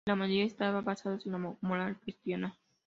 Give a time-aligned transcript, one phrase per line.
[0.07, 2.57] Y la mayoría estaban basados en la moral cristiana.